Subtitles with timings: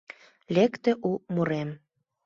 [0.57, 1.69] Лекте у мурем